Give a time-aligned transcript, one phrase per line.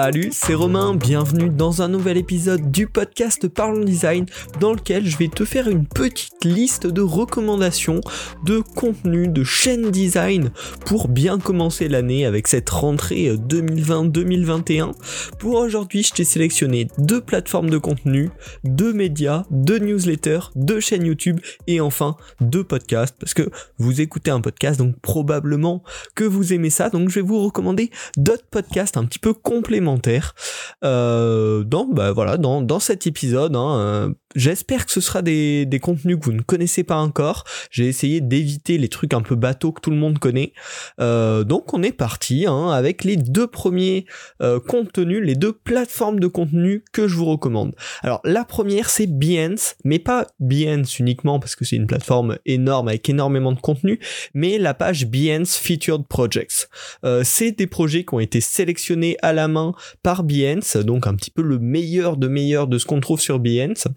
[0.00, 4.26] Salut, c'est Romain, bienvenue dans un nouvel épisode du podcast Parlons Design
[4.60, 8.00] dans lequel je vais te faire une petite liste de recommandations
[8.44, 10.52] de contenu de chaîne design
[10.86, 14.92] pour bien commencer l'année avec cette rentrée 2020-2021.
[15.40, 18.30] Pour aujourd'hui, je t'ai sélectionné deux plateformes de contenu,
[18.62, 24.30] deux médias, deux newsletters, deux chaînes YouTube et enfin deux podcasts parce que vous écoutez
[24.30, 25.82] un podcast donc probablement
[26.14, 29.87] que vous aimez ça donc je vais vous recommander d'autres podcasts un petit peu complémentaires
[30.84, 35.64] euh, dans bah voilà dans, dans cet épisode hein, euh, J'espère que ce sera des,
[35.64, 37.44] des, contenus que vous ne connaissez pas encore.
[37.70, 40.52] J'ai essayé d'éviter les trucs un peu bateaux que tout le monde connaît.
[41.00, 44.04] Euh, donc on est parti hein, avec les deux premiers
[44.42, 47.74] euh, contenus, les deux plateformes de contenu que je vous recommande.
[48.02, 52.88] Alors la première c'est Behance, mais pas Behance uniquement parce que c'est une plateforme énorme
[52.88, 53.98] avec énormément de contenu,
[54.34, 56.68] mais la page Behance Featured Projects.
[57.02, 61.14] Euh, c'est des projets qui ont été sélectionnés à la main par Behance, donc un
[61.14, 63.88] petit peu le meilleur de meilleur de ce qu'on trouve sur Behance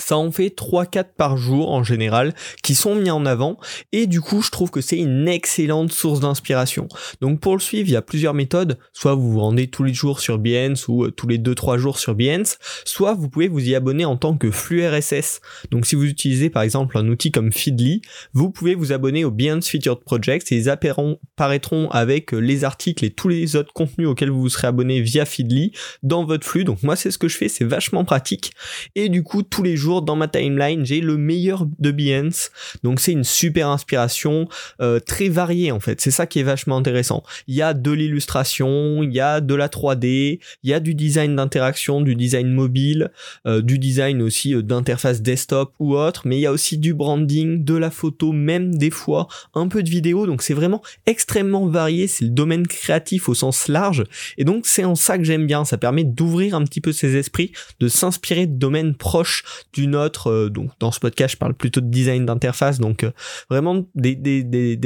[0.00, 3.58] ça en fait 3-4 par jour en général qui sont mis en avant
[3.92, 6.88] et du coup je trouve que c'est une excellente source d'inspiration.
[7.20, 9.94] Donc pour le suivre il y a plusieurs méthodes, soit vous vous rendez tous les
[9.94, 13.66] jours sur Behance ou euh, tous les 2-3 jours sur Behance, soit vous pouvez vous
[13.66, 15.40] y abonner en tant que flux RSS.
[15.70, 18.02] Donc si vous utilisez par exemple un outil comme Feedly,
[18.32, 23.04] vous pouvez vous abonner au Behance Featured Projects et ils apparaîtront avec euh, les articles
[23.04, 26.64] et tous les autres contenus auxquels vous vous serez abonné via Feedly dans votre flux.
[26.64, 28.52] Donc moi c'est ce que je fais, c'est vachement pratique
[28.94, 32.50] et du coup tous les jours dans ma timeline, j'ai le meilleur de Behance.
[32.82, 34.48] Donc c'est une super inspiration,
[34.80, 36.00] euh, très variée en fait.
[36.00, 37.22] C'est ça qui est vachement intéressant.
[37.46, 40.94] Il y a de l'illustration, il y a de la 3D, il y a du
[40.94, 43.10] design d'interaction, du design mobile,
[43.46, 46.94] euh, du design aussi euh, d'interface desktop ou autre, mais il y a aussi du
[46.94, 50.26] branding, de la photo, même des fois un peu de vidéo.
[50.26, 52.06] Donc c'est vraiment extrêmement varié.
[52.06, 54.04] C'est le domaine créatif au sens large.
[54.36, 55.64] Et donc c'est en ça que j'aime bien.
[55.64, 59.44] Ça permet d'ouvrir un petit peu ses esprits, de s'inspirer de domaines proches
[59.80, 60.30] d'une autre.
[60.30, 63.10] Euh, donc dans ce podcast, je parle plutôt de design d'interface, donc euh,
[63.50, 64.16] vraiment des,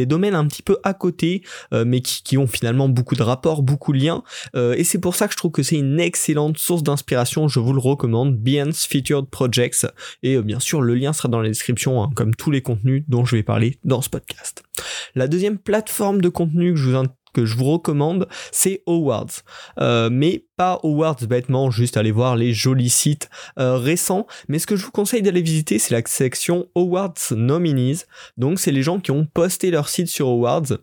[0.07, 1.43] domaines un petit peu à côté,
[1.73, 4.23] euh, mais qui, qui, ont finalement beaucoup de rapports, beaucoup de liens.
[4.55, 7.49] et c'est pour ça que je trouve que c'est une excellente source d'inspiration.
[7.49, 9.87] Je vous le recommande, Behance Featured Projects.
[10.23, 13.25] Et bien sûr, le lien sera dans la description, hein, comme tous les contenus dont
[13.25, 14.63] je vais parler dans ce podcast.
[15.15, 16.97] La deuxième plateforme de contenu que je vous
[17.33, 19.43] que je vous recommande, c'est Awards.
[19.81, 24.27] Euh, mais pas Awards bêtement, juste aller voir les jolis sites euh, récents.
[24.49, 28.05] Mais ce que je vous conseille d'aller visiter, c'est la section Awards Nominees.
[28.37, 30.79] Donc c'est les gens qui ont posté leur site sur Awards,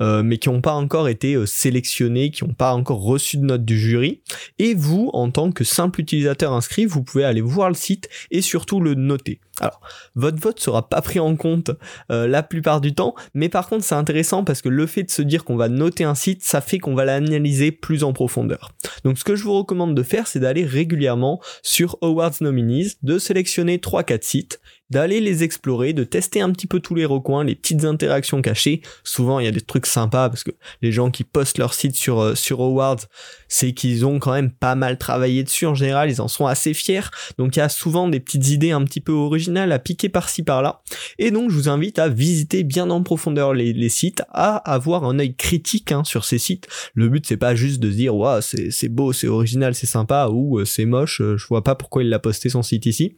[0.00, 3.64] euh, mais qui n'ont pas encore été sélectionnés, qui n'ont pas encore reçu de note
[3.64, 4.22] du jury.
[4.58, 8.42] Et vous, en tant que simple utilisateur inscrit, vous pouvez aller voir le site et
[8.42, 9.40] surtout le noter.
[9.60, 9.80] Alors,
[10.16, 11.70] votre vote sera pas pris en compte
[12.10, 15.10] euh, la plupart du temps, mais par contre c'est intéressant parce que le fait de
[15.10, 18.72] se dire qu'on va noter un site, ça fait qu'on va l'analyser plus en profondeur.
[19.04, 23.18] Donc ce que je vous recommande de faire, c'est d'aller régulièrement sur Awards Nominees, de
[23.18, 24.60] sélectionner 3-4 sites
[24.94, 28.80] d'aller les explorer, de tester un petit peu tous les recoins, les petites interactions cachées.
[29.02, 31.96] Souvent, il y a des trucs sympas parce que les gens qui postent leur site
[31.96, 33.00] sur euh, sur Awards,
[33.48, 36.74] c'est qu'ils ont quand même pas mal travaillé dessus en général, ils en sont assez
[36.74, 37.10] fiers.
[37.38, 40.44] Donc il y a souvent des petites idées un petit peu originales à piquer par-ci
[40.44, 40.80] par-là.
[41.18, 45.18] Et donc je vous invite à visiter bien en profondeur les, sites, à avoir un
[45.18, 46.68] œil critique hein, sur ces sites.
[46.94, 50.60] Le but c'est pas juste de se dire c'est beau, c'est original, c'est sympa ou
[50.60, 53.16] euh, c'est moche, euh, je vois pas pourquoi il a posté son site ici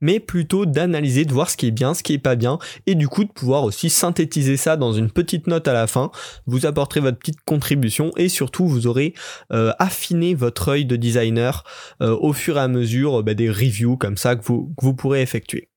[0.00, 2.94] mais plutôt d'analyser, de voir ce qui est bien, ce qui est pas bien, et
[2.94, 6.10] du coup de pouvoir aussi synthétiser ça dans une petite note à la fin.
[6.46, 9.14] Vous apporterez votre petite contribution et surtout vous aurez
[9.52, 11.64] euh, affiné votre œil de designer
[12.02, 14.94] euh, au fur et à mesure bah, des reviews comme ça que vous, que vous
[14.94, 15.68] pourrez effectuer.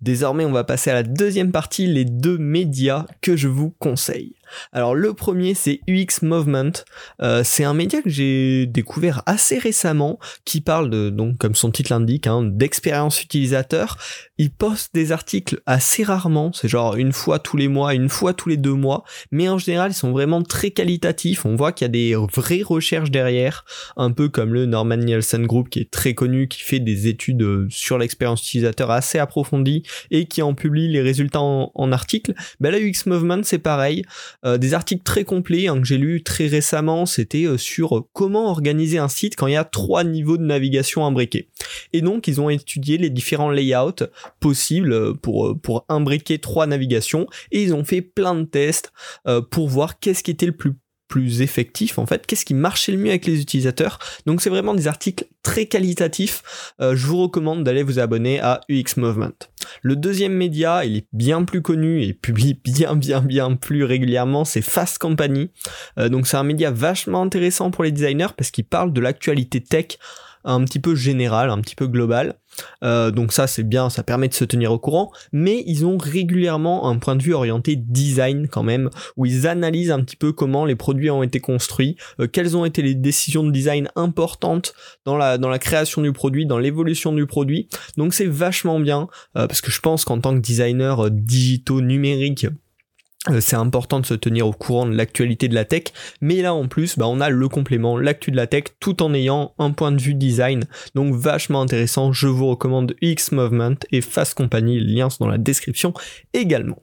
[0.00, 4.34] Désormais, on va passer à la deuxième partie, les deux médias que je vous conseille.
[4.72, 6.72] Alors le premier c'est UX Movement.
[7.20, 11.70] Euh, c'est un média que j'ai découvert assez récemment qui parle de donc comme son
[11.70, 13.98] titre l'indique hein, d'expérience utilisateur.
[14.38, 18.34] Il poste des articles assez rarement, c'est genre une fois tous les mois, une fois
[18.34, 21.44] tous les deux mois, mais en général ils sont vraiment très qualitatifs.
[21.44, 23.64] On voit qu'il y a des vraies recherches derrière,
[23.96, 27.66] un peu comme le Norman Nielsen Group qui est très connu, qui fait des études
[27.70, 32.34] sur l'expérience utilisateur assez approfondies et qui en publie les résultats en, articles.
[32.60, 34.04] Ben là UX Movement c'est pareil.
[34.44, 38.08] Euh, des articles très complets hein, que j'ai lu très récemment, c'était euh, sur euh,
[38.12, 41.48] comment organiser un site quand il y a trois niveaux de navigation imbriqués.
[41.92, 44.06] Et donc ils ont étudié les différents layouts
[44.40, 48.92] possibles pour pour imbriquer trois navigations et ils ont fait plein de tests
[49.50, 50.74] pour voir qu'est-ce qui était le plus
[51.12, 53.98] plus effectif en fait, qu'est-ce qui marchait le mieux avec les utilisateurs.
[54.24, 56.74] Donc c'est vraiment des articles très qualitatifs.
[56.80, 59.34] Euh, je vous recommande d'aller vous abonner à UX Movement.
[59.82, 64.46] Le deuxième média, il est bien plus connu et publie bien bien bien plus régulièrement,
[64.46, 65.50] c'est Fast Company.
[65.98, 69.60] Euh, donc c'est un média vachement intéressant pour les designers parce qu'il parle de l'actualité
[69.60, 69.98] tech
[70.44, 72.38] un petit peu général, un petit peu global.
[72.84, 75.96] Euh, donc ça c'est bien, ça permet de se tenir au courant, mais ils ont
[75.96, 80.32] régulièrement un point de vue orienté design quand même, où ils analysent un petit peu
[80.32, 84.74] comment les produits ont été construits, euh, quelles ont été les décisions de design importantes
[85.04, 87.68] dans la, dans la création du produit, dans l'évolution du produit.
[87.96, 92.46] Donc c'est vachement bien, euh, parce que je pense qu'en tant que designer digitaux numériques,
[92.46, 92.50] euh,
[93.40, 95.84] c'est important de se tenir au courant de l'actualité de la tech,
[96.20, 99.14] mais là en plus, bah, on a le complément, l'actu de la tech, tout en
[99.14, 100.64] ayant un point de vue design,
[100.96, 102.12] donc vachement intéressant.
[102.12, 105.94] Je vous recommande X Movement et Fast Company, liens sont dans la description
[106.32, 106.82] également.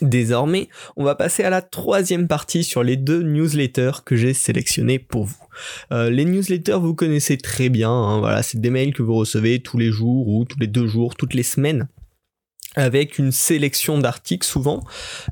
[0.00, 4.98] Désormais, on va passer à la troisième partie sur les deux newsletters que j'ai sélectionnés
[4.98, 5.44] pour vous.
[5.92, 9.60] Euh, les newsletters, vous connaissez très bien, hein, voilà, c'est des mails que vous recevez
[9.60, 11.86] tous les jours ou tous les deux jours, toutes les semaines
[12.76, 14.82] avec une sélection d'articles souvent.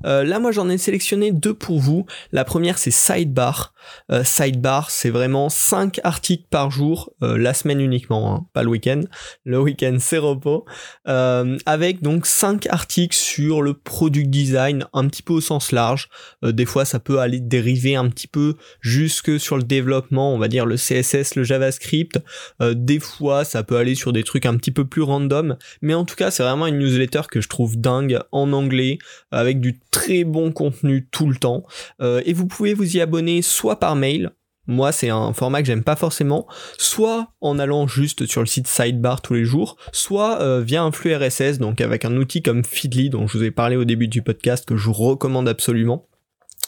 [0.04, 2.06] Euh, là, moi, j'en ai sélectionné deux pour vous.
[2.32, 3.72] La première, c'est Sidebar.
[4.10, 8.68] Euh, Sidebar, c'est vraiment 5 articles par jour, euh, la semaine uniquement, hein, pas le
[8.68, 9.00] week-end.
[9.44, 10.64] Le week-end, c'est repos.
[11.06, 16.08] avec donc 5 articles sur le product design, un petit peu au sens large.
[16.42, 20.48] des fois, ça peut aller dériver un petit peu jusque sur le développement, on va
[20.48, 22.18] dire le CSS, le JavaScript.
[22.60, 25.56] des fois, ça peut aller sur des trucs un petit peu plus random.
[25.82, 28.98] Mais en tout cas, c'est vraiment une newsletter que je trouve dingue en anglais
[29.30, 31.64] avec du très bon contenu tout le temps.
[32.00, 34.32] Euh, et vous pouvez vous y abonner soit par mail,
[34.70, 36.46] moi, c'est un format que j'aime pas forcément,
[36.78, 40.92] soit en allant juste sur le site Sidebar tous les jours, soit euh, via un
[40.92, 44.06] flux RSS, donc avec un outil comme Feedly dont je vous ai parlé au début
[44.06, 46.06] du podcast que je vous recommande absolument.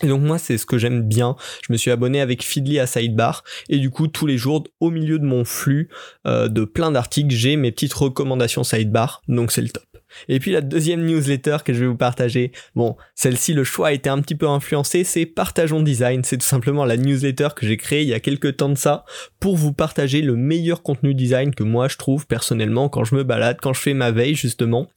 [0.03, 1.37] Et donc moi c'est ce que j'aime bien.
[1.65, 4.91] Je me suis abonné avec Feedly à Sidebar et du coup tous les jours au
[4.91, 5.89] milieu de mon flux
[6.27, 9.92] euh, de plein d'articles j'ai mes petites recommandations Sidebar donc c'est le top.
[10.29, 13.93] Et puis la deuxième newsletter que je vais vous partager, bon, celle-ci le choix a
[13.93, 17.77] été un petit peu influencé, c'est Partageons Design, c'est tout simplement la newsletter que j'ai
[17.77, 19.05] créée il y a quelques temps de ça
[19.41, 23.25] pour vous partager le meilleur contenu design que moi je trouve personnellement quand je me
[23.25, 24.89] balade, quand je fais ma veille justement.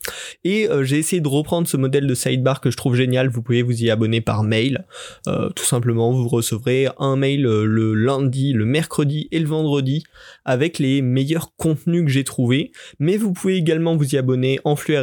[0.43, 3.41] Et euh, j'ai essayé de reprendre ce modèle de sidebar que je trouve génial, vous
[3.41, 4.85] pouvez vous y abonner par mail,
[5.27, 10.03] euh, tout simplement vous recevrez un mail euh, le lundi, le mercredi et le vendredi
[10.43, 14.75] avec les meilleurs contenus que j'ai trouvés, mais vous pouvez également vous y abonner en
[14.75, 14.95] flux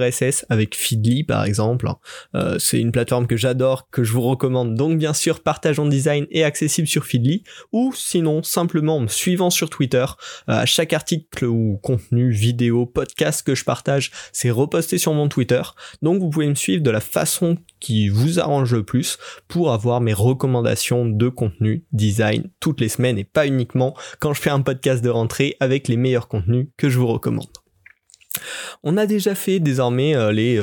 [0.48, 1.88] Avec Feedly par exemple.
[2.34, 4.74] Euh, c'est une plateforme que j'adore, que je vous recommande.
[4.74, 9.50] Donc bien sûr, partageons design est accessible sur Feedly ou sinon simplement en me suivant
[9.50, 10.04] sur Twitter.
[10.48, 15.28] Euh, à chaque article ou contenu, vidéo, podcast que je partage, c'est reposté sur mon
[15.28, 15.62] Twitter.
[16.02, 20.00] Donc vous pouvez me suivre de la façon qui vous arrange le plus pour avoir
[20.00, 24.62] mes recommandations de contenu design toutes les semaines et pas uniquement quand je fais un
[24.62, 27.61] podcast de rentrée avec les meilleurs contenus que je vous recommande.
[28.82, 30.62] On a déjà fait désormais euh, les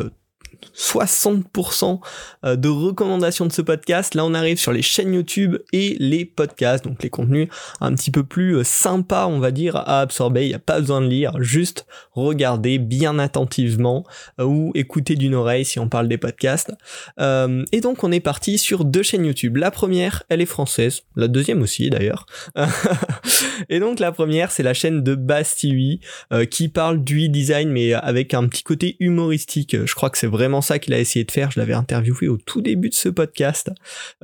[0.76, 2.00] 60%
[2.46, 4.16] euh, de recommandations de ce podcast.
[4.16, 7.50] Là, on arrive sur les chaînes YouTube et les podcasts, donc les contenus
[7.82, 10.46] un petit peu plus euh, sympas, on va dire, à absorber.
[10.46, 14.06] Il n'y a pas besoin de lire, juste regarder bien attentivement
[14.40, 16.72] ou écouter d'une oreille si on parle des podcasts.
[17.20, 19.58] et donc, on est parti sur deux chaînes YouTube.
[19.58, 22.26] La première, elle est française, la deuxième aussi d'ailleurs.
[23.70, 26.00] et donc, la première, c'est la chaîne de Bastille
[26.50, 29.76] qui parle du design mais avec un petit côté humoristique.
[29.86, 31.52] Je crois que c'est vraiment ça qu'il a essayé de faire.
[31.52, 33.70] Je l'avais interviewé au tout début de ce podcast.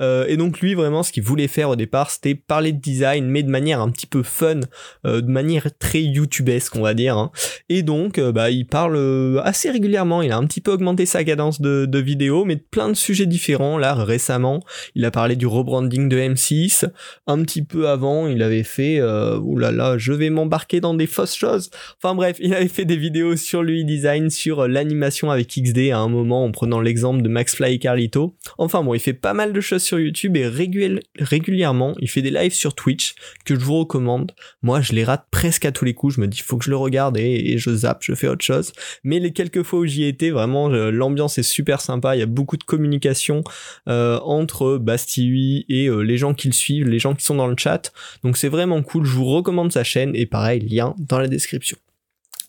[0.00, 3.26] Euh, et donc lui, vraiment, ce qu'il voulait faire au départ, c'était parler de design,
[3.26, 4.60] mais de manière un petit peu fun,
[5.06, 7.16] euh, de manière très YouTubesque, on va dire.
[7.16, 7.30] Hein.
[7.68, 10.22] Et donc, euh, bah, il parle assez régulièrement.
[10.22, 13.26] Il a un petit peu augmenté sa cadence de, vidéos, mais de plein de sujets
[13.26, 13.78] différents.
[13.78, 14.60] Là, récemment,
[14.94, 16.86] il a parlé du rebranding de M6.
[17.26, 21.70] Un petit peu avant, il avait fait, oulala, je vais m'embarquer dans des fausses choses.
[22.02, 26.00] Enfin bref, il avait fait des vidéos sur lui design, sur l'animation avec XD à
[26.00, 28.36] un moment en prenant l'exemple de MaxFly et Carlito.
[28.58, 32.30] Enfin bon, il fait pas mal de choses sur YouTube et régulièrement, il fait des
[32.30, 34.32] lives sur Twitch que je vous recommande.
[34.62, 36.16] Moi, je les rate presque à tous les coups.
[36.16, 38.72] Je me dis, faut que je le regarde et, je zappe, je fais autre chose.
[39.04, 42.16] Mais les quelques fois où j'y étais, vraiment, l'ambiance est super sympa.
[42.16, 43.42] Il y a beaucoup de communication
[43.88, 47.46] euh, entre Bastille et euh, les gens qui le suivent, les gens qui sont dans
[47.46, 47.92] le chat.
[48.22, 49.04] Donc c'est vraiment cool.
[49.04, 51.78] Je vous recommande sa chaîne et pareil, lien dans la description.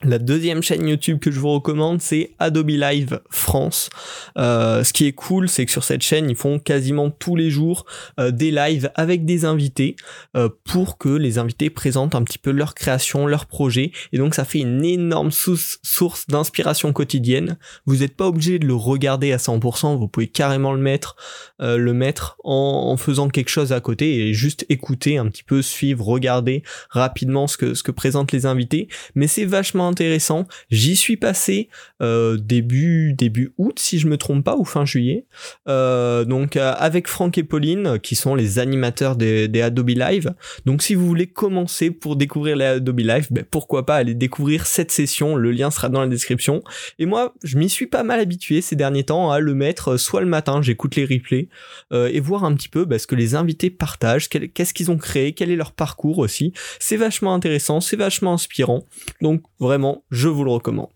[0.03, 3.89] La deuxième chaîne YouTube que je vous recommande, c'est Adobe Live France.
[4.37, 7.49] Euh, ce qui est cool, c'est que sur cette chaîne, ils font quasiment tous les
[7.49, 7.87] jours
[8.19, 9.95] euh, des lives avec des invités
[10.35, 13.91] euh, pour que les invités présentent un petit peu leur création, leur projet.
[14.13, 17.57] Et donc, ça fait une énorme source, d'inspiration quotidienne.
[17.87, 19.97] Vous n'êtes pas obligé de le regarder à 100%.
[19.97, 21.15] Vous pouvez carrément le mettre,
[21.59, 25.63] le mettre en, en, faisant quelque chose à côté et juste écouter un petit peu,
[25.63, 26.61] suivre, regarder
[26.91, 28.89] rapidement ce que ce que présentent les invités.
[29.15, 30.47] Mais c'est vachement intéressant.
[30.69, 31.69] J'y suis passé
[32.01, 35.25] euh, début début août si je me trompe pas ou fin juillet.
[35.67, 40.33] Euh, donc euh, avec Franck et Pauline qui sont les animateurs des, Adobe Live.
[40.65, 44.65] Donc si vous voulez commencer pour découvrir les Adobe Live, ben, pourquoi pas aller découvrir
[44.65, 45.35] cette session.
[45.35, 46.63] Le lien sera dans la description.
[46.99, 50.21] Et moi, je m'y suis pas mal habitué ces derniers temps à le mettre soit
[50.21, 51.47] le matin, j'écoute les replays
[51.91, 55.33] et voir un petit peu ben, ce que les invités partagent, qu'est-ce qu'ils ont créé,
[55.33, 56.53] quel est leur parcours aussi.
[56.79, 58.83] C'est vachement intéressant, c'est vachement inspirant.
[59.21, 59.76] Donc vraiment
[60.11, 60.89] je vous le recommande.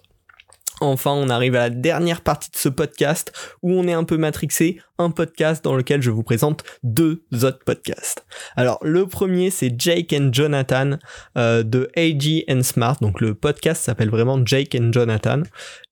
[0.81, 4.17] Enfin, on arrive à la dernière partie de ce podcast où on est un peu
[4.17, 8.25] matrixé, un podcast dans lequel je vous présente deux autres podcasts.
[8.55, 10.97] Alors, le premier, c'est Jake and Jonathan
[11.37, 12.97] euh, de AG and Smart.
[12.99, 15.43] Donc, le podcast s'appelle vraiment Jake and Jonathan.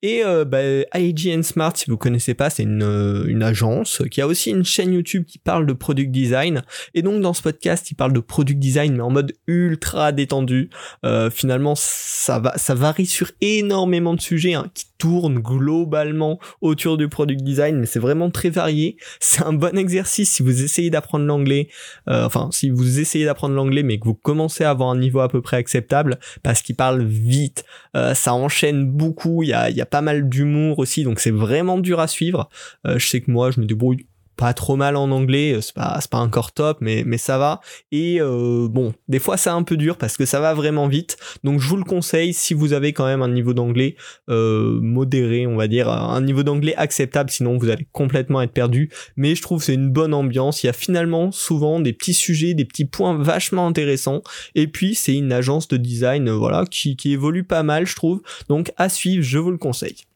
[0.02, 0.60] Et euh, bah,
[0.96, 4.64] and Smart, si vous connaissez pas, c'est une, euh, une agence qui a aussi une
[4.64, 6.62] chaîne YouTube qui parle de product design.
[6.94, 10.70] Et donc, dans ce podcast, il parle de product design, mais en mode ultra détendu.
[11.06, 17.10] Euh, finalement, ça, va, ça varie sur énormément de sujets hein, tournent globalement autour du
[17.10, 18.98] product design, mais c'est vraiment très varié.
[19.20, 21.70] C'est un bon exercice si vous essayez d'apprendre l'anglais,
[22.08, 25.22] euh, enfin si vous essayez d'apprendre l'anglais mais que vous commencez à avoir un niveau
[25.22, 27.64] à peu près acceptable, parce qu'il parle vite,
[27.96, 31.32] euh, ça enchaîne beaucoup, il y a, y a pas mal d'humour aussi, donc c'est
[31.32, 32.50] vraiment dur à suivre.
[32.86, 34.06] Euh, je sais que moi je me débrouille
[34.40, 37.60] pas trop mal en anglais, euh, c'est pas, pas encore top, mais, mais ça va.
[37.92, 41.18] Et euh, bon, des fois c'est un peu dur parce que ça va vraiment vite.
[41.44, 43.98] Donc je vous le conseille si vous avez quand même un niveau d'anglais
[44.30, 48.90] euh, modéré, on va dire, un niveau d'anglais acceptable, sinon vous allez complètement être perdu.
[49.18, 50.64] Mais je trouve c'est une bonne ambiance.
[50.64, 54.24] Il y a finalement souvent des petits sujets, des petits points vachement intéressants.
[54.56, 58.22] Et puis c'est une agence de design, voilà, qui, qui évolue pas mal, je trouve.
[58.48, 60.09] Donc à suivre, je vous le conseille.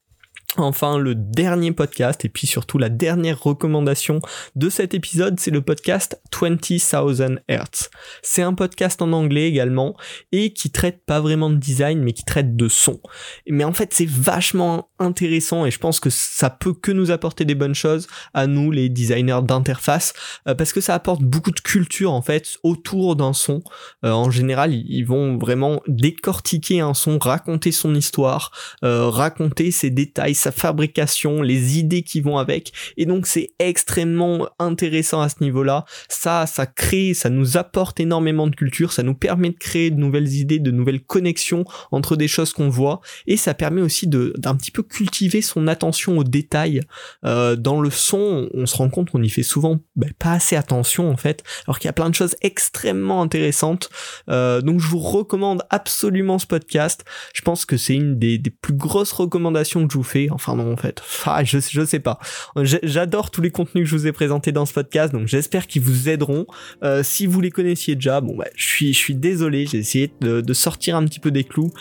[0.58, 4.20] Enfin, le dernier podcast et puis surtout la dernière recommandation
[4.56, 7.90] de cet épisode, c'est le podcast 20,000 Hertz.
[8.22, 9.96] C'est un podcast en anglais également
[10.32, 13.00] et qui traite pas vraiment de design mais qui traite de son.
[13.48, 17.46] Mais en fait, c'est vachement intéressant et je pense que ça peut que nous apporter
[17.46, 20.14] des bonnes choses à nous les designers d'interface
[20.48, 23.64] euh, parce que ça apporte beaucoup de culture en fait autour d'un son.
[24.06, 28.52] Euh, en général, ils vont vraiment décortiquer un son, raconter son histoire,
[28.84, 32.74] euh, raconter ses détails sa fabrication, les idées qui vont avec.
[32.98, 35.86] Et donc c'est extrêmement intéressant à ce niveau-là.
[36.10, 40.00] Ça, ça crée, ça nous apporte énormément de culture, ça nous permet de créer de
[40.00, 43.00] nouvelles idées, de nouvelles connexions entre des choses qu'on voit.
[43.26, 46.82] Et ça permet aussi d'un petit peu cultiver son attention aux détails.
[47.24, 50.58] Euh, dans le son, on se rend compte qu'on y fait souvent ben, pas assez
[50.58, 53.90] attention en fait, alors qu'il y a plein de choses extrêmement intéressantes.
[54.30, 57.06] Euh, donc je vous recommande absolument ce podcast.
[57.34, 60.74] Je pense que c'est une des plus grosses recommandations que je vous fais Enfin non
[60.74, 61.02] en fait.
[61.44, 62.20] Je, je sais pas.
[62.56, 65.82] J'adore tous les contenus que je vous ai présentés dans ce podcast, donc j'espère qu'ils
[65.82, 66.46] vous aideront.
[66.84, 70.12] Euh, si vous les connaissiez déjà, bon bah, je suis je suis désolé, j'ai essayé
[70.22, 71.72] de, de, sortir un petit peu des clous,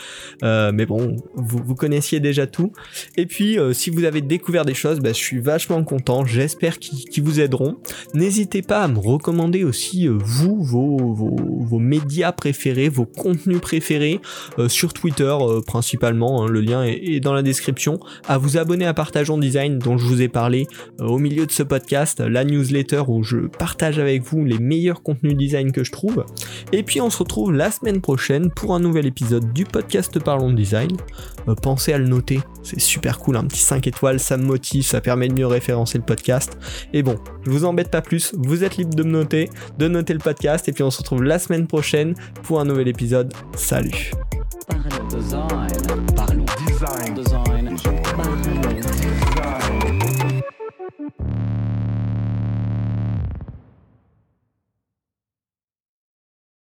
[0.43, 2.73] euh, mais bon, vous, vous connaissiez déjà tout.
[3.17, 6.25] Et puis euh, si vous avez découvert des choses, bah, je suis vachement content.
[6.25, 7.77] J'espère qu'ils vous aideront.
[8.15, 14.21] N'hésitez pas à me recommander aussi vous vos, vos, vos médias préférés, vos contenus préférés
[14.69, 15.35] sur Twitter
[15.67, 16.45] principalement.
[16.45, 18.01] Hein, le lien est, dans la description.
[18.43, 20.67] Vous abonner à Partageons Design dont je vous ai parlé
[21.01, 25.03] euh, au milieu de ce podcast, la newsletter où je partage avec vous les meilleurs
[25.03, 26.25] contenus design que je trouve.
[26.73, 30.53] Et puis on se retrouve la semaine prochaine pour un nouvel épisode du podcast Parlons
[30.53, 30.91] Design.
[31.49, 34.83] Euh, pensez à le noter, c'est super cool, un petit 5 étoiles, ça me motive,
[34.83, 36.59] ça permet de mieux référencer le podcast.
[36.93, 40.15] Et bon, je vous embête pas plus, vous êtes libre de me noter, de noter
[40.15, 43.33] le podcast, et puis on se retrouve la semaine prochaine pour un nouvel épisode.
[43.55, 44.11] Salut